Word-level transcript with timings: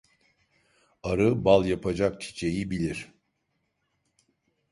Arı 1.03 1.45
bal 1.45 1.65
yapacak 1.65 2.21
çiçeği 2.21 2.71
bilir. 2.71 3.11